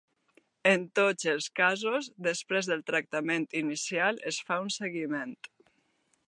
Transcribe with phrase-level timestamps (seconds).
[0.69, 5.39] En tots els casos, després del tractament inicial es fa un seguiment.